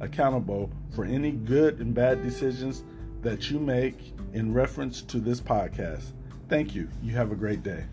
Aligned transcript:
accountable 0.00 0.70
for 0.94 1.04
any 1.04 1.32
good 1.32 1.80
and 1.80 1.94
bad 1.94 2.22
decisions 2.22 2.84
that 3.22 3.50
you 3.50 3.58
make 3.58 4.12
in 4.32 4.52
reference 4.52 5.02
to 5.02 5.18
this 5.18 5.40
podcast. 5.40 6.12
Thank 6.48 6.74
you. 6.74 6.88
You 7.02 7.12
have 7.14 7.32
a 7.32 7.36
great 7.36 7.62
day. 7.62 7.84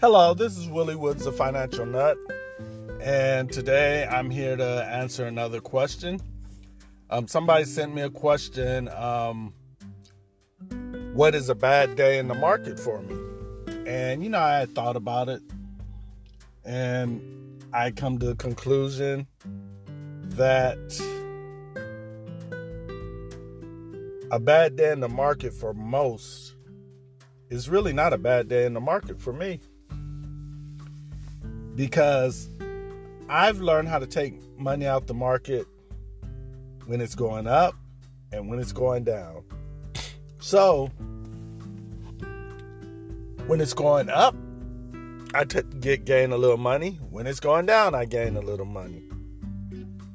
Hello, 0.00 0.32
this 0.32 0.56
is 0.56 0.68
Willie 0.68 0.94
Woods, 0.94 1.24
the 1.24 1.32
Financial 1.32 1.84
Nut, 1.84 2.16
and 3.00 3.50
today 3.52 4.06
I'm 4.06 4.30
here 4.30 4.56
to 4.56 4.84
answer 4.90 5.26
another 5.26 5.60
question. 5.60 6.20
Um, 7.10 7.28
somebody 7.28 7.64
sent 7.64 7.94
me 7.94 8.02
a 8.02 8.10
question 8.10 8.88
um, 8.88 9.54
What 11.14 11.34
is 11.34 11.48
a 11.48 11.54
bad 11.54 11.96
day 11.96 12.18
in 12.18 12.28
the 12.28 12.34
market 12.34 12.78
for 12.78 13.00
me? 13.02 13.16
And, 13.86 14.22
you 14.22 14.28
know, 14.28 14.40
I 14.40 14.58
had 14.58 14.74
thought 14.74 14.96
about 14.96 15.28
it, 15.28 15.42
and 16.64 17.62
I 17.72 17.90
come 17.90 18.18
to 18.18 18.26
the 18.26 18.34
conclusion 18.34 19.26
that 20.30 20.78
a 24.30 24.38
bad 24.38 24.76
day 24.76 24.92
in 24.92 25.00
the 25.00 25.08
market 25.08 25.54
for 25.54 25.72
most 25.72 26.54
is 27.48 27.68
really 27.68 27.92
not 27.92 28.12
a 28.12 28.18
bad 28.18 28.48
day 28.48 28.66
in 28.66 28.74
the 28.74 28.80
market 28.80 29.18
for 29.20 29.32
me 29.32 29.60
because 31.74 32.50
I've 33.28 33.60
learned 33.60 33.88
how 33.88 33.98
to 33.98 34.06
take 34.06 34.40
money 34.58 34.86
out 34.86 35.06
the 35.06 35.14
market 35.14 35.66
when 36.86 37.00
it's 37.02 37.14
going 37.14 37.46
up 37.46 37.74
and 38.32 38.48
when 38.48 38.58
it's 38.58 38.72
going 38.72 39.04
down. 39.04 39.44
So, 40.40 40.86
when 43.46 43.60
it's 43.60 43.74
going 43.74 44.08
up, 44.08 44.34
I 45.34 45.44
t- 45.44 45.60
get 45.80 46.06
gain 46.06 46.32
a 46.32 46.38
little 46.38 46.56
money. 46.56 46.98
When 47.10 47.26
it's 47.26 47.40
going 47.40 47.66
down, 47.66 47.94
I 47.94 48.06
gain 48.06 48.36
a 48.36 48.40
little 48.40 48.64
money. 48.64 49.02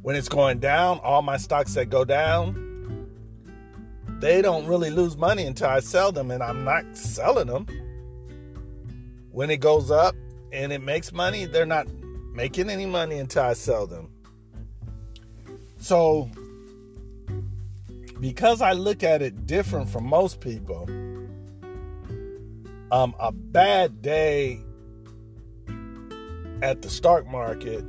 When 0.02 0.16
it's 0.16 0.30
going 0.30 0.60
down, 0.60 1.00
all 1.04 1.22
my 1.22 1.38
stocks 1.38 1.76
that 1.76 1.92
go 1.92 2.04
down, 2.04 2.60
they 4.20 4.42
don't 4.42 4.66
really 4.66 4.90
lose 4.90 5.16
money 5.16 5.46
until 5.46 5.70
I 5.70 5.82
sell 5.82 6.12
them, 6.12 6.32
and 6.32 6.42
I'm 6.42 6.64
not 6.64 6.98
selling 6.98 7.48
them. 7.48 7.68
When 9.32 9.52
it 9.52 9.58
goes 9.58 9.92
up, 9.92 10.16
and 10.52 10.72
it 10.72 10.82
makes 10.82 11.12
money, 11.12 11.46
they're 11.46 11.66
not 11.66 11.88
making 12.34 12.70
any 12.70 12.86
money 12.86 13.20
until 13.20 13.44
I 13.44 13.54
sell 13.54 13.88
them. 13.88 14.10
So, 15.78 16.30
because 18.20 18.62
I 18.62 18.74
look 18.74 19.04
at 19.04 19.22
it 19.22 19.46
different 19.46 19.90
from 19.90 20.06
most 20.06 20.40
people, 20.40 20.88
um, 22.92 23.16
a 23.20 23.32
bad 23.32 24.02
day 24.02 24.62
at 26.62 26.82
the 26.82 26.90
stock 26.90 27.28
market 27.28 27.84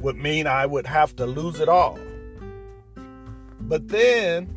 would 0.00 0.16
mean 0.16 0.46
I 0.46 0.66
would 0.66 0.86
have 0.86 1.14
to 1.16 1.26
lose 1.26 1.60
it 1.60 1.68
all. 1.68 1.98
But 3.60 3.88
then, 3.88 4.56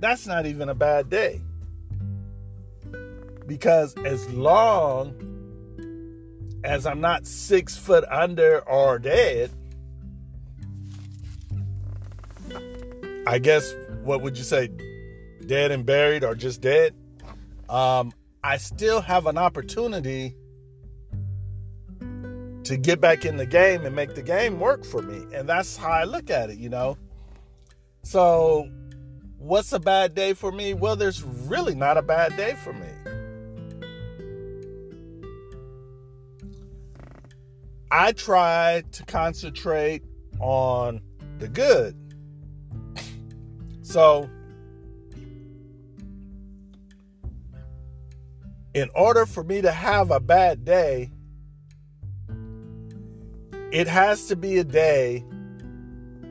that's 0.00 0.26
not 0.26 0.46
even 0.46 0.68
a 0.68 0.74
bad 0.74 1.10
day. 1.10 1.40
Because 3.46 3.94
as 4.04 4.28
long 4.30 5.27
as 6.64 6.86
I'm 6.86 7.00
not 7.00 7.26
six 7.26 7.76
foot 7.76 8.04
under 8.10 8.60
or 8.68 8.98
dead, 8.98 9.50
I 13.26 13.38
guess 13.38 13.74
what 14.02 14.22
would 14.22 14.38
you 14.38 14.44
say, 14.44 14.70
dead 15.46 15.70
and 15.70 15.84
buried 15.84 16.24
or 16.24 16.34
just 16.34 16.60
dead? 16.60 16.94
Um, 17.68 18.12
I 18.42 18.56
still 18.56 19.00
have 19.00 19.26
an 19.26 19.36
opportunity 19.36 20.34
to 22.64 22.76
get 22.76 23.00
back 23.00 23.24
in 23.24 23.36
the 23.36 23.46
game 23.46 23.84
and 23.84 23.94
make 23.94 24.14
the 24.14 24.22
game 24.22 24.60
work 24.60 24.84
for 24.84 25.02
me. 25.02 25.24
And 25.34 25.48
that's 25.48 25.76
how 25.76 25.90
I 25.90 26.04
look 26.04 26.30
at 26.30 26.50
it, 26.50 26.58
you 26.58 26.68
know. 26.68 26.96
So, 28.02 28.68
what's 29.38 29.72
a 29.72 29.80
bad 29.80 30.14
day 30.14 30.34
for 30.34 30.52
me? 30.52 30.74
Well, 30.74 30.96
there's 30.96 31.22
really 31.22 31.74
not 31.74 31.96
a 31.96 32.02
bad 32.02 32.36
day 32.36 32.54
for 32.62 32.72
me. 32.72 32.88
I 37.90 38.12
try 38.12 38.82
to 38.92 39.04
concentrate 39.04 40.02
on 40.40 41.00
the 41.38 41.48
good. 41.48 41.96
So, 43.82 44.28
in 48.74 48.90
order 48.94 49.24
for 49.24 49.42
me 49.42 49.62
to 49.62 49.72
have 49.72 50.10
a 50.10 50.20
bad 50.20 50.64
day, 50.64 51.10
it 53.72 53.86
has 53.86 54.26
to 54.26 54.36
be 54.36 54.58
a 54.58 54.64
day 54.64 55.24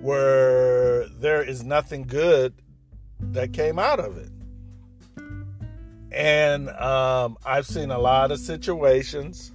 where 0.02 1.08
there 1.10 1.42
is 1.42 1.64
nothing 1.64 2.04
good 2.04 2.54
that 3.20 3.54
came 3.54 3.80
out 3.80 4.00
of 4.00 4.18
it. 4.18 4.30
And 6.12 6.70
um, 6.70 7.38
I've 7.44 7.66
seen 7.66 7.92
a 7.92 8.00
lot 8.00 8.32
of 8.32 8.40
situations 8.40 9.52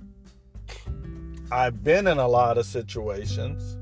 I've 1.52 1.84
been 1.84 2.06
in 2.06 2.16
a 2.16 2.26
lot 2.26 2.56
of 2.56 2.64
situations 2.64 3.76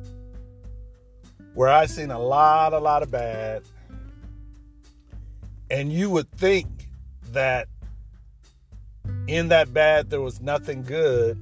where 1.55 1.69
I've 1.69 1.89
seen 1.89 2.11
a 2.11 2.19
lot, 2.19 2.73
a 2.73 2.81
lot 2.81 3.05
of 3.05 3.13
bad. 3.13 3.63
And 5.71 5.93
you 5.93 6.11
would 6.11 6.29
think 6.33 6.67
that 7.31 7.69
in 9.29 9.51
that 9.51 9.73
bad 9.73 10.11
there 10.11 10.21
was 10.21 10.41
nothing 10.41 10.83
good. 10.83 11.39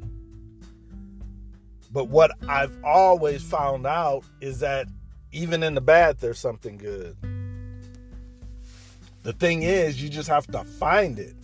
But 1.91 2.09
what 2.09 2.33
I've 2.47 2.77
always 2.85 3.43
found 3.43 3.87
out 3.87 4.23
is 4.43 4.61
that 4.61 4.87
even 5.33 5.63
in 5.63 5.75
the 5.75 5.81
bad, 5.81 6.19
there's 6.19 6.39
something 6.39 6.77
good. 6.77 7.17
The 9.23 9.33
thing 9.33 9.63
is, 9.63 10.03
you 10.03 10.11
just 10.11 10.29
have 10.29 10.47
to 10.49 10.63
find 10.63 11.19
it. 11.19 11.38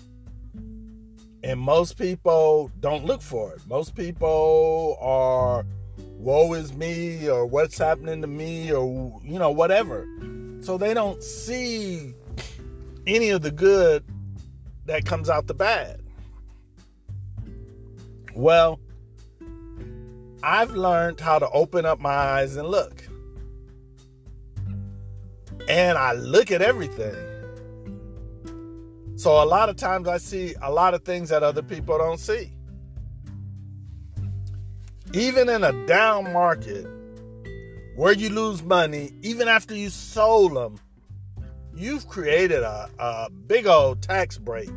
And 1.45 1.61
most 1.61 1.99
people 1.99 2.71
don't 2.81 3.05
look 3.05 3.21
for 3.21 3.53
it. 3.53 3.61
Most 3.69 3.95
people 3.95 4.97
are, 4.99 5.67
woe 5.99 6.55
is 6.55 6.73
me, 6.73 7.29
or 7.29 7.45
what's 7.45 7.77
happening 7.77 8.23
to 8.23 8.27
me, 8.27 8.73
or, 8.73 9.21
you 9.23 9.39
know, 9.39 9.51
whatever. 9.51 10.09
So 10.63 10.79
they 10.79 10.95
don't 10.95 11.23
see 11.23 12.15
any 13.07 13.29
of 13.29 13.43
the 13.43 13.51
good 13.51 14.05
that 14.87 15.05
comes 15.05 15.29
out 15.29 15.47
the 15.47 15.53
bad. 15.53 16.01
Well, 18.35 18.81
I've 20.43 20.71
learned 20.71 21.21
how 21.21 21.39
to 21.39 21.51
open 21.51 21.85
up 21.85 22.01
my 22.01 22.09
eyes 22.09 22.57
and 22.57 22.69
look. 22.69 23.07
And 25.69 25.99
I 25.99 26.13
look 26.13 26.51
at 26.51 26.63
everything. 26.63 27.34
So 29.17 29.43
a 29.43 29.47
lot 29.47 29.69
of 29.69 29.77
times 29.77 30.09
I 30.09 30.19
see 30.19 30.55
a 30.61 30.73
lot 30.73 30.95
of 30.95 31.05
things 31.05 31.29
that 31.29 31.43
other 31.43 31.63
people 31.63 31.99
don't 31.99 32.19
see. 32.19 32.53
Even 35.13 35.49
in 35.49 35.63
a 35.63 35.87
down 35.87 36.33
market 36.33 36.87
where 37.95 38.13
you 38.13 38.29
lose 38.29 38.63
money, 38.63 39.13
even 39.23 39.47
after 39.47 39.75
you 39.75 39.89
sold 39.89 40.57
them, 40.57 40.81
you've 41.77 42.09
created 42.09 42.63
a, 42.63 42.91
a 42.99 43.31
big 43.31 43.67
old 43.67 44.03
tax 44.03 44.37
break. 44.39 44.71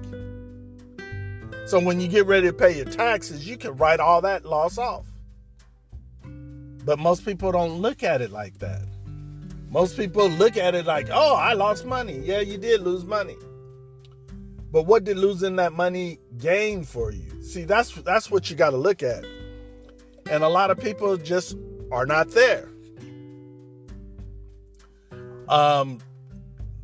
So 1.65 1.79
when 1.79 1.99
you 1.99 2.07
get 2.07 2.27
ready 2.27 2.47
to 2.47 2.53
pay 2.53 2.75
your 2.75 2.85
taxes, 2.85 3.47
you 3.47 3.57
can 3.57 3.75
write 3.75 3.99
all 3.99 4.21
that 4.21 4.45
loss 4.45 4.77
off. 4.77 5.05
But 6.85 6.99
most 6.99 7.25
people 7.25 7.51
don't 7.51 7.81
look 7.81 8.03
at 8.03 8.21
it 8.21 8.31
like 8.31 8.59
that. 8.59 8.83
Most 9.69 9.97
people 9.97 10.29
look 10.29 10.55
at 10.55 10.75
it 10.75 10.85
like, 10.85 11.09
oh, 11.11 11.35
I 11.35 11.53
lost 11.53 11.85
money. 11.85 12.19
Yeah, 12.19 12.39
you 12.39 12.57
did 12.57 12.81
lose 12.81 13.03
money. 13.03 13.35
But 14.71 14.83
what 14.83 15.03
did 15.03 15.17
losing 15.17 15.55
that 15.57 15.73
money 15.73 16.19
gain 16.37 16.83
for 16.83 17.11
you? 17.11 17.41
See, 17.43 17.63
that's 17.63 17.91
that's 18.01 18.29
what 18.29 18.49
you 18.49 18.55
got 18.55 18.71
to 18.71 18.77
look 18.77 19.01
at. 19.01 19.23
And 20.29 20.43
a 20.43 20.49
lot 20.49 20.71
of 20.71 20.77
people 20.77 21.15
just 21.17 21.55
are 21.91 22.05
not 22.05 22.31
there. 22.31 22.67
Um, 25.47 25.99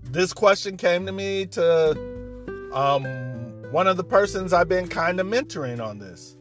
this 0.03 0.31
question 0.31 0.77
came 0.77 1.05
to 1.05 1.11
me 1.11 1.45
to 1.47 1.91
um, 2.73 3.03
one 3.71 3.87
of 3.87 3.97
the 3.97 4.03
persons 4.03 4.53
I've 4.53 4.69
been 4.69 4.87
kind 4.87 5.19
of 5.19 5.27
mentoring 5.27 5.85
on 5.85 5.99
this. 5.99 6.37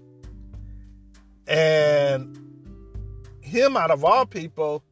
And 1.48 2.38
him, 3.40 3.76
out 3.76 3.90
of 3.90 4.04
all 4.04 4.24
people, 4.24 4.84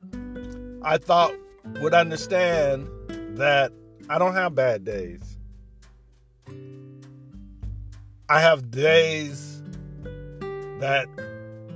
I 0.82 0.98
thought 0.98 1.32
would 1.80 1.94
understand 1.94 2.88
that 3.38 3.72
I 4.08 4.18
don't 4.18 4.34
have 4.34 4.54
bad 4.54 4.84
days. 4.84 5.38
I 8.28 8.40
have 8.40 8.70
days 8.70 9.62
that 10.78 11.08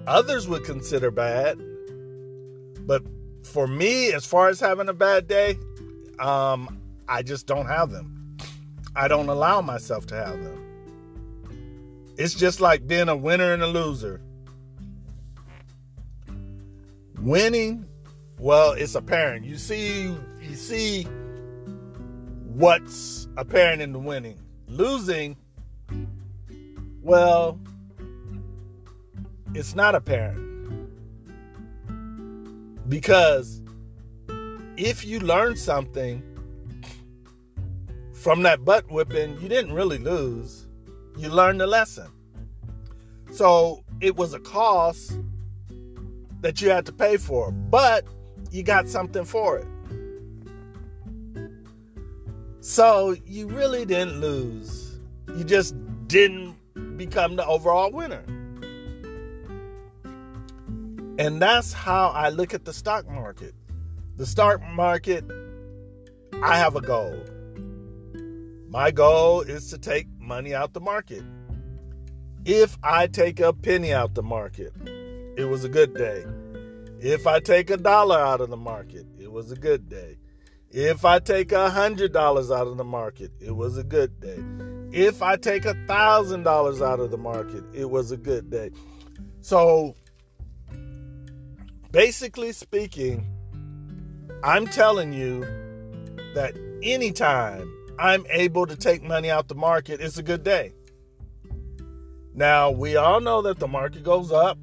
others 0.07 0.49
would 0.49 0.65
consider 0.65 1.11
bad. 1.11 1.61
But 2.87 3.03
for 3.45 3.67
me, 3.67 4.13
as 4.13 4.25
far 4.25 4.49
as 4.49 4.61
having 4.61 4.89
a 4.89 4.93
bad 4.95 5.27
day, 5.27 5.59
um, 6.19 6.81
I 7.09 7.23
just 7.23 7.47
don't 7.47 7.67
have 7.67 7.91
them. 7.91 8.37
I 8.97 9.09
don't 9.09 9.29
allow 9.29 9.61
myself 9.61 10.07
to 10.07 10.15
have 10.15 10.43
them. 10.43 10.61
It's 12.17 12.35
just 12.35 12.61
like 12.61 12.87
being 12.87 13.09
a 13.09 13.17
winner 13.17 13.53
and 13.53 13.63
a 13.63 13.67
loser. 13.67 14.21
Winning, 17.19 17.87
well, 18.39 18.73
it's 18.73 18.95
apparent. 18.95 19.45
You 19.45 19.57
see, 19.57 20.15
you 20.41 20.55
see 20.55 21.05
what's 22.45 23.27
apparent 23.37 23.83
in 23.83 23.93
the 23.93 23.99
winning. 23.99 24.39
Losing, 24.69 25.37
well, 27.03 27.59
it's 29.55 29.75
not 29.75 29.95
apparent. 29.95 30.41
Because 32.89 33.63
if 34.77 35.05
you 35.05 35.21
learn 35.21 35.57
something 35.57 36.23
from 38.13 38.43
that 38.43 38.65
butt 38.65 38.91
whipping, 38.91 39.39
you 39.41 39.49
didn't 39.49 39.73
really 39.73 39.99
lose. 39.99 40.67
You 41.17 41.29
learned 41.29 41.61
the 41.61 41.67
lesson. 41.67 42.11
So 43.31 43.85
it 44.01 44.17
was 44.17 44.35
a 44.35 44.41
cost 44.41 45.19
that 46.41 46.61
you 46.61 46.71
had 46.71 46.87
to 46.87 46.93
pay 46.93 47.17
for, 47.17 47.51
but 47.53 48.05
you 48.51 48.63
got 48.63 48.89
something 48.89 49.25
for 49.25 49.59
it. 49.59 49.67
So 52.65 53.15
you 53.27 53.47
really 53.49 53.85
didn't 53.85 54.23
lose. 54.23 54.99
You 55.37 55.45
just 55.45 55.75
didn't 56.09 56.57
become 56.97 57.37
the 57.37 57.45
overall 57.45 57.93
winner. 57.93 58.25
And 61.19 61.43
that's 61.43 61.75
how 61.75 62.09
I 62.09 62.31
look 62.31 62.55
at 62.55 62.65
the 62.65 62.73
stock 62.73 63.07
market. 63.07 63.55
The 64.17 64.25
stock 64.25 64.63
market, 64.63 65.31
I 66.43 66.57
have 66.57 66.75
a 66.75 66.81
goal. 66.81 67.15
My 68.71 68.91
goal 68.91 69.43
is 69.43 69.69
to 69.69 69.77
take 69.77 70.07
money 70.19 70.55
out 70.55 70.73
the 70.73 70.81
market. 70.81 71.23
If 72.47 72.79
I 72.83 73.09
take 73.09 73.41
a 73.41 73.53
penny 73.53 73.93
out 73.93 74.15
the 74.15 74.23
market, 74.23 74.73
it 75.37 75.45
was 75.45 75.65
a 75.65 75.69
good 75.69 75.93
day. 75.93 76.25
If 76.99 77.27
I 77.27 77.41
take 77.41 77.69
a 77.69 77.77
dollar 77.77 78.19
out 78.19 78.41
of 78.41 78.49
the 78.49 78.57
market, 78.57 79.05
it 79.21 79.31
was 79.31 79.53
a 79.53 79.57
good 79.57 79.91
day. 79.91 80.17
If 80.77 81.05
I 81.05 81.21
take 81.21 81.53
a 81.53 81.71
hundred 81.71 82.13
dollars 82.13 82.51
out 82.51 82.67
of 82.67 82.77
the 82.77 82.85
market, 82.85 83.31
it 83.39 83.53
was 83.53 83.79
a 83.79 83.85
good 83.85 84.19
day. 84.19 84.43
If 84.91 85.23
I 85.23 85.37
take 85.37 85.65
a 85.67 85.75
thousand 85.87 86.43
dollars 86.43 86.83
out 86.83 86.99
of 86.99 87.13
the 87.13 87.17
market, 87.17 87.63
it 87.73 87.89
was 87.89 88.11
a 88.11 88.17
good 88.17 88.51
day. 88.51 88.73
So, 89.41 89.95
basically 91.93 92.51
speaking, 92.51 93.25
I'm 94.43 94.67
telling 94.67 95.13
you 95.13 95.43
that 96.35 96.57
anytime 96.83 97.73
I'm 98.01 98.27
able 98.29 98.67
to 98.67 98.75
take 98.75 99.05
money 99.05 99.31
out 99.31 99.47
the 99.47 99.55
market, 99.55 100.01
it's 100.01 100.19
a 100.19 100.25
good 100.25 100.43
day. 100.43 100.73
Now, 102.35 102.73
we 102.73 102.97
all 102.97 103.21
know 103.21 103.43
that 103.43 103.61
the 103.61 103.69
market 103.69 104.03
goes 104.03 104.33
up 104.33 104.59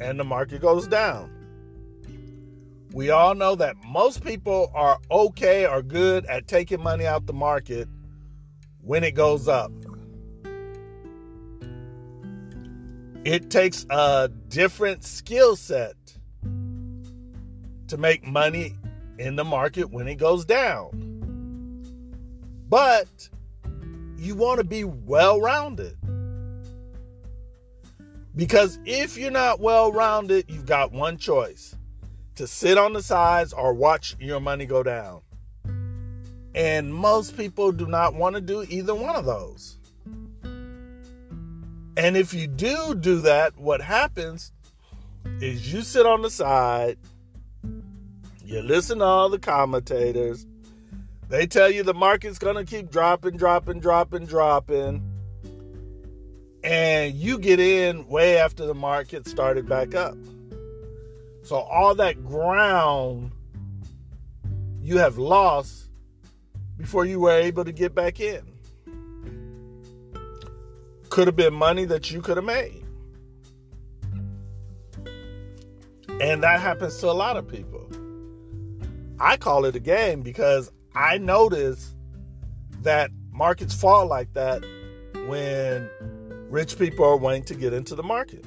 and 0.00 0.18
the 0.18 0.24
market 0.24 0.60
goes 0.60 0.88
down. 0.88 1.39
We 2.92 3.10
all 3.10 3.36
know 3.36 3.54
that 3.54 3.76
most 3.84 4.24
people 4.24 4.72
are 4.74 4.98
okay 5.10 5.64
or 5.64 5.80
good 5.80 6.26
at 6.26 6.48
taking 6.48 6.82
money 6.82 7.06
out 7.06 7.26
the 7.26 7.32
market 7.32 7.88
when 8.82 9.04
it 9.04 9.12
goes 9.12 9.46
up. 9.46 9.70
It 13.24 13.50
takes 13.50 13.86
a 13.90 14.28
different 14.48 15.04
skill 15.04 15.54
set 15.54 15.94
to 17.86 17.96
make 17.96 18.26
money 18.26 18.74
in 19.18 19.36
the 19.36 19.44
market 19.44 19.90
when 19.90 20.08
it 20.08 20.16
goes 20.16 20.44
down. 20.44 20.90
But 22.68 23.28
you 24.16 24.34
want 24.34 24.58
to 24.58 24.64
be 24.64 24.82
well 24.82 25.40
rounded. 25.40 25.96
Because 28.34 28.80
if 28.84 29.16
you're 29.16 29.30
not 29.30 29.60
well 29.60 29.92
rounded, 29.92 30.46
you've 30.48 30.66
got 30.66 30.90
one 30.90 31.18
choice 31.18 31.76
to 32.40 32.46
sit 32.46 32.78
on 32.78 32.94
the 32.94 33.02
sides 33.02 33.52
or 33.52 33.74
watch 33.74 34.16
your 34.18 34.40
money 34.40 34.64
go 34.64 34.82
down. 34.82 35.20
And 36.54 36.94
most 36.94 37.36
people 37.36 37.70
do 37.70 37.86
not 37.86 38.14
want 38.14 38.34
to 38.34 38.40
do 38.40 38.64
either 38.70 38.94
one 38.94 39.14
of 39.14 39.26
those. 39.26 39.76
And 41.98 42.16
if 42.16 42.32
you 42.32 42.46
do 42.46 42.94
do 42.94 43.20
that, 43.20 43.58
what 43.58 43.82
happens 43.82 44.52
is 45.42 45.70
you 45.70 45.82
sit 45.82 46.06
on 46.06 46.22
the 46.22 46.30
side, 46.30 46.96
you 48.42 48.62
listen 48.62 49.00
to 49.00 49.04
all 49.04 49.28
the 49.28 49.38
commentators, 49.38 50.46
they 51.28 51.46
tell 51.46 51.70
you 51.70 51.82
the 51.82 51.92
market's 51.92 52.38
going 52.38 52.56
to 52.56 52.64
keep 52.64 52.90
dropping, 52.90 53.36
dropping, 53.36 53.80
dropping, 53.80 54.24
dropping. 54.24 55.02
And 56.64 57.14
you 57.14 57.38
get 57.38 57.60
in 57.60 58.08
way 58.08 58.38
after 58.38 58.64
the 58.64 58.74
market 58.74 59.28
started 59.28 59.68
back 59.68 59.94
up. 59.94 60.16
So 61.42 61.56
all 61.56 61.94
that 61.96 62.24
ground 62.24 63.32
you 64.80 64.98
have 64.98 65.18
lost 65.18 65.88
before 66.76 67.04
you 67.04 67.20
were 67.20 67.32
able 67.32 67.64
to 67.64 67.72
get 67.72 67.94
back 67.94 68.20
in. 68.20 68.42
Could 71.08 71.26
have 71.26 71.36
been 71.36 71.54
money 71.54 71.84
that 71.84 72.10
you 72.10 72.22
could 72.22 72.36
have 72.36 72.46
made. 72.46 72.84
And 76.20 76.42
that 76.42 76.60
happens 76.60 76.98
to 76.98 77.10
a 77.10 77.12
lot 77.12 77.36
of 77.36 77.48
people. 77.48 77.88
I 79.18 79.36
call 79.36 79.64
it 79.64 79.74
a 79.76 79.80
game 79.80 80.22
because 80.22 80.70
I 80.94 81.18
notice 81.18 81.94
that 82.82 83.10
markets 83.30 83.74
fall 83.74 84.06
like 84.06 84.32
that 84.34 84.62
when 85.26 85.88
rich 86.50 86.78
people 86.78 87.04
are 87.04 87.16
wanting 87.16 87.44
to 87.44 87.54
get 87.54 87.72
into 87.72 87.94
the 87.94 88.02
market. 88.02 88.44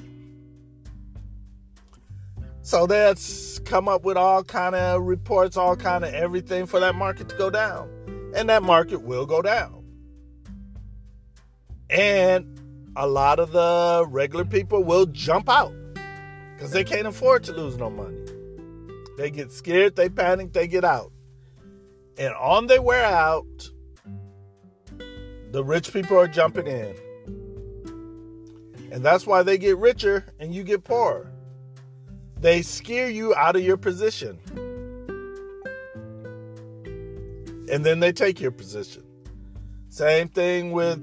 So 2.64 2.86
that's 2.86 3.58
come 3.66 3.88
up 3.90 4.04
with 4.04 4.16
all 4.16 4.42
kind 4.42 4.74
of 4.74 5.02
reports, 5.02 5.54
all 5.54 5.76
kind 5.76 6.02
of 6.02 6.14
everything 6.14 6.64
for 6.64 6.80
that 6.80 6.94
market 6.94 7.28
to 7.28 7.36
go 7.36 7.50
down. 7.50 7.90
And 8.34 8.48
that 8.48 8.62
market 8.62 9.02
will 9.02 9.26
go 9.26 9.42
down. 9.42 9.84
And 11.90 12.58
a 12.96 13.06
lot 13.06 13.38
of 13.38 13.52
the 13.52 14.06
regular 14.08 14.46
people 14.46 14.82
will 14.82 15.04
jump 15.04 15.50
out 15.50 15.74
because 16.54 16.70
they 16.70 16.84
can't 16.84 17.06
afford 17.06 17.44
to 17.44 17.52
lose 17.52 17.76
no 17.76 17.90
money. 17.90 18.16
They 19.18 19.30
get 19.30 19.52
scared, 19.52 19.94
they 19.94 20.08
panic, 20.08 20.54
they 20.54 20.66
get 20.66 20.84
out. 20.84 21.12
And 22.16 22.32
on 22.32 22.66
their 22.66 22.80
way 22.80 23.04
out, 23.04 23.68
the 25.50 25.62
rich 25.62 25.92
people 25.92 26.18
are 26.18 26.28
jumping 26.28 26.66
in. 26.66 26.96
And 28.90 29.04
that's 29.04 29.26
why 29.26 29.42
they 29.42 29.58
get 29.58 29.76
richer 29.76 30.24
and 30.40 30.54
you 30.54 30.62
get 30.62 30.82
poorer. 30.82 31.30
They 32.44 32.60
scare 32.60 33.08
you 33.08 33.34
out 33.34 33.56
of 33.56 33.62
your 33.62 33.78
position. 33.78 34.38
And 37.72 37.86
then 37.86 38.00
they 38.00 38.12
take 38.12 38.38
your 38.38 38.50
position. 38.50 39.02
Same 39.88 40.28
thing 40.28 40.72
with 40.72 41.00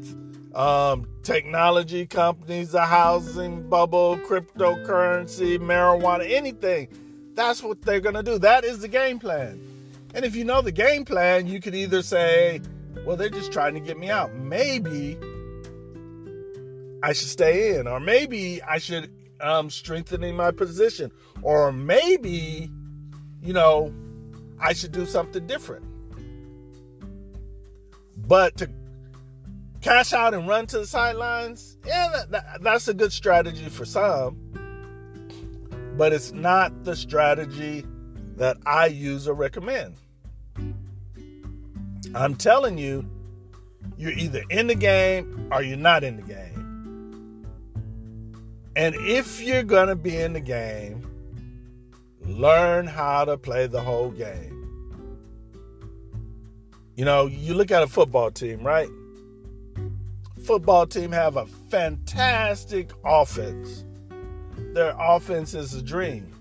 um, 0.53 1.09
technology 1.23 2.05
companies, 2.05 2.73
the 2.73 2.85
housing 2.85 3.67
bubble, 3.67 4.17
cryptocurrency, 4.17 5.57
marijuana, 5.57 6.29
anything. 6.29 6.89
That's 7.33 7.63
what 7.63 7.81
they're 7.81 8.01
going 8.01 8.13
to 8.13 8.21
do. 8.21 8.37
That 8.37 8.63
is 8.63 8.81
the 8.81 8.87
game 8.87 9.17
plan. 9.17 9.59
And 10.13 10.23
if 10.23 10.35
you 10.35 10.45
know 10.45 10.61
the 10.61 10.71
game 10.71 11.05
plan, 11.05 11.47
you 11.47 11.59
could 11.59 11.73
either 11.73 12.03
say, 12.03 12.61
well, 13.03 13.15
they're 13.15 13.29
just 13.29 13.51
trying 13.51 13.73
to 13.73 13.79
get 13.79 13.97
me 13.97 14.11
out. 14.11 14.31
Maybe 14.35 15.17
I 17.01 17.13
should 17.13 17.29
stay 17.29 17.79
in, 17.79 17.87
or 17.87 17.99
maybe 17.99 18.61
I 18.61 18.77
should 18.77 19.09
um, 19.41 19.69
strengthening 19.69 20.35
my 20.35 20.51
position, 20.51 21.11
or 21.41 21.71
maybe, 21.71 22.69
you 23.41 23.53
know, 23.53 23.93
I 24.59 24.73
should 24.73 24.91
do 24.91 25.05
something 25.05 25.47
different. 25.47 25.85
But 28.27 28.57
to 28.57 28.69
cash 29.81 30.13
out 30.13 30.33
and 30.33 30.47
run 30.47 30.67
to 30.67 30.79
the 30.79 30.85
sidelines, 30.85 31.77
yeah, 31.85 32.09
that, 32.13 32.31
that, 32.31 32.61
that's 32.61 32.87
a 32.87 32.93
good 32.93 33.11
strategy 33.11 33.67
for 33.69 33.85
some. 33.85 34.37
but 35.97 36.13
it's 36.13 36.31
not 36.31 36.83
the 36.83 36.95
strategy 36.95 37.85
that 38.37 38.57
I 38.65 38.87
use 38.87 39.27
or 39.27 39.33
recommend. 39.33 39.95
I'm 42.15 42.35
telling 42.35 42.77
you, 42.77 43.05
you're 43.97 44.13
either 44.13 44.43
in 44.49 44.67
the 44.67 44.75
game 44.75 45.49
or 45.51 45.61
you're 45.61 45.77
not 45.77 46.03
in 46.03 46.15
the 46.15 46.23
game. 46.23 46.60
And 48.75 48.95
if 48.95 49.41
you're 49.41 49.63
going 49.63 49.89
to 49.89 49.95
be 49.95 50.15
in 50.15 50.33
the 50.33 50.39
game, 50.39 51.05
learn 52.21 52.87
how 52.87 53.25
to 53.25 53.37
play 53.37 53.67
the 53.67 53.81
whole 53.81 54.11
game. 54.11 54.57
You 56.95 57.05
know, 57.05 57.25
you 57.25 57.53
look 57.53 57.71
at 57.71 57.83
a 57.83 57.87
football 57.87 58.31
team, 58.31 58.63
right? 58.63 58.89
Football 60.45 60.87
team 60.87 61.11
have 61.11 61.35
a 61.35 61.45
fantastic 61.45 62.91
offense. 63.03 63.85
Their 64.73 64.95
offense 64.97 65.53
is 65.53 65.73
a 65.73 65.81
dream. 65.81 66.33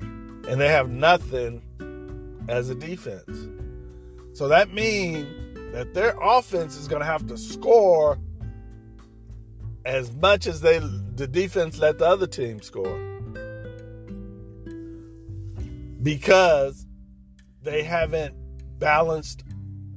And 0.00 0.60
they 0.60 0.68
have 0.68 0.88
nothing 0.88 1.62
as 2.48 2.70
a 2.70 2.74
defense. 2.74 3.48
So 4.32 4.48
that 4.48 4.72
means 4.72 5.26
that 5.72 5.92
their 5.94 6.16
offense 6.20 6.76
is 6.76 6.88
going 6.88 7.00
to 7.00 7.06
have 7.06 7.26
to 7.26 7.36
score 7.36 8.18
as 9.86 10.12
much 10.16 10.48
as 10.48 10.60
they 10.60 10.80
the 11.14 11.28
defense 11.28 11.78
let 11.78 11.98
the 11.98 12.04
other 12.04 12.26
team 12.26 12.60
score. 12.60 12.98
Because 16.02 16.86
they 17.62 17.84
haven't 17.84 18.34
balanced 18.78 19.44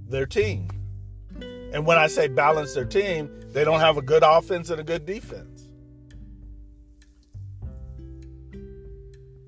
their 0.07 0.27
team. 0.27 0.69
And 1.73 1.85
when 1.85 1.97
I 1.97 2.07
say 2.07 2.27
balance 2.27 2.73
their 2.75 2.85
team, 2.85 3.29
they 3.51 3.63
don't 3.63 3.79
have 3.79 3.97
a 3.97 4.01
good 4.01 4.23
offense 4.23 4.69
and 4.69 4.79
a 4.79 4.83
good 4.83 5.05
defense. 5.05 5.69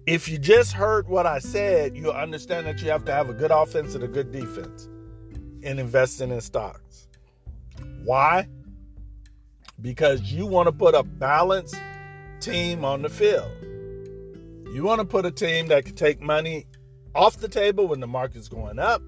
If 0.07 0.27
you 0.27 0.39
just 0.39 0.73
heard 0.73 1.07
what 1.07 1.27
I 1.27 1.37
said, 1.37 1.95
you'll 1.95 2.11
understand 2.11 2.65
that 2.65 2.81
you 2.81 2.89
have 2.89 3.05
to 3.05 3.11
have 3.11 3.29
a 3.29 3.33
good 3.33 3.51
offense 3.51 3.93
and 3.93 4.03
a 4.03 4.07
good 4.07 4.31
defense 4.31 4.89
in 5.61 5.77
investing 5.77 6.31
in 6.31 6.41
stocks. 6.41 7.07
Why? 8.03 8.47
Because 9.81 10.31
you 10.31 10.45
want 10.45 10.67
to 10.67 10.71
put 10.71 10.93
a 10.95 11.03
balanced 11.03 11.75
team 12.39 12.85
on 12.85 13.01
the 13.01 13.09
field. 13.09 13.51
You 14.73 14.83
want 14.83 14.99
to 14.99 15.05
put 15.05 15.25
a 15.25 15.31
team 15.31 15.67
that 15.67 15.85
can 15.85 15.95
take 15.95 16.21
money 16.21 16.65
off 17.13 17.37
the 17.37 17.47
table 17.47 17.87
when 17.87 17.99
the 17.99 18.07
market's 18.07 18.47
going 18.47 18.79
up 18.79 19.01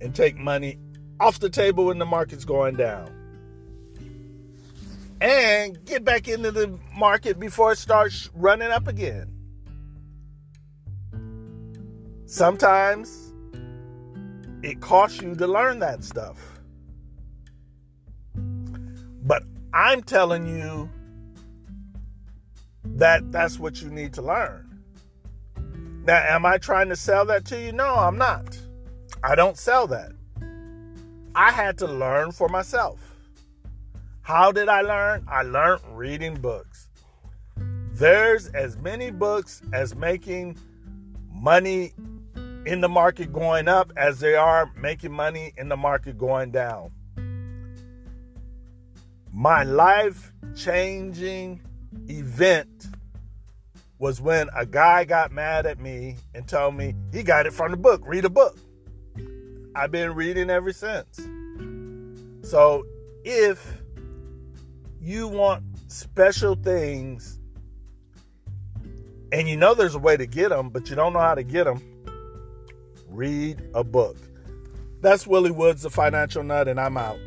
and 0.00 0.14
take 0.14 0.36
money 0.36 0.78
off 1.20 1.38
the 1.38 1.48
table 1.48 1.86
when 1.86 1.98
the 1.98 2.06
market's 2.06 2.44
going 2.44 2.76
down. 2.76 3.10
And 5.20 5.82
get 5.84 6.04
back 6.04 6.26
into 6.26 6.50
the 6.50 6.76
market 6.96 7.38
before 7.38 7.72
it 7.72 7.78
starts 7.78 8.28
running 8.34 8.70
up 8.70 8.88
again. 8.88 9.32
Sometimes 12.26 13.32
it 14.62 14.80
costs 14.80 15.22
you 15.22 15.34
to 15.36 15.46
learn 15.46 15.78
that 15.78 16.02
stuff. 16.02 16.51
But 19.22 19.44
I'm 19.72 20.02
telling 20.02 20.46
you 20.46 20.90
that 22.84 23.30
that's 23.30 23.58
what 23.58 23.80
you 23.80 23.90
need 23.90 24.12
to 24.14 24.22
learn. 24.22 24.68
Now, 26.04 26.22
am 26.28 26.44
I 26.44 26.58
trying 26.58 26.88
to 26.88 26.96
sell 26.96 27.24
that 27.26 27.44
to 27.46 27.60
you? 27.60 27.72
No, 27.72 27.94
I'm 27.94 28.18
not. 28.18 28.58
I 29.22 29.34
don't 29.36 29.56
sell 29.56 29.86
that. 29.86 30.10
I 31.34 31.52
had 31.52 31.78
to 31.78 31.86
learn 31.86 32.32
for 32.32 32.48
myself. 32.48 33.00
How 34.22 34.52
did 34.52 34.68
I 34.68 34.82
learn? 34.82 35.24
I 35.28 35.42
learned 35.42 35.80
reading 35.92 36.34
books. 36.34 36.88
There's 37.92 38.48
as 38.48 38.76
many 38.78 39.10
books 39.10 39.62
as 39.72 39.94
making 39.94 40.56
money 41.30 41.92
in 42.66 42.80
the 42.80 42.88
market 42.88 43.32
going 43.32 43.68
up 43.68 43.92
as 43.96 44.20
they 44.20 44.34
are 44.34 44.70
making 44.76 45.12
money 45.12 45.52
in 45.56 45.68
the 45.68 45.76
market 45.76 46.18
going 46.18 46.50
down. 46.50 46.90
My 49.32 49.62
life 49.62 50.30
changing 50.54 51.62
event 52.06 52.86
was 53.98 54.20
when 54.20 54.50
a 54.54 54.66
guy 54.66 55.04
got 55.04 55.32
mad 55.32 55.64
at 55.64 55.80
me 55.80 56.16
and 56.34 56.46
told 56.46 56.74
me 56.74 56.94
he 57.12 57.22
got 57.22 57.46
it 57.46 57.54
from 57.54 57.70
the 57.70 57.78
book. 57.78 58.02
Read 58.04 58.26
a 58.26 58.30
book. 58.30 58.58
I've 59.74 59.90
been 59.90 60.14
reading 60.14 60.50
ever 60.50 60.70
since. 60.70 61.18
So 62.42 62.84
if 63.24 63.80
you 65.00 65.28
want 65.28 65.64
special 65.88 66.54
things 66.54 67.40
and 69.32 69.48
you 69.48 69.56
know 69.56 69.72
there's 69.72 69.94
a 69.94 69.98
way 69.98 70.18
to 70.18 70.26
get 70.26 70.50
them, 70.50 70.68
but 70.68 70.90
you 70.90 70.96
don't 70.96 71.14
know 71.14 71.20
how 71.20 71.34
to 71.34 71.42
get 71.42 71.64
them, 71.64 71.80
read 73.08 73.62
a 73.74 73.82
book. 73.82 74.18
That's 75.00 75.26
Willie 75.26 75.50
Woods, 75.50 75.80
the 75.80 75.90
financial 75.90 76.42
nut, 76.42 76.68
and 76.68 76.78
I'm 76.78 76.98
out. 76.98 77.18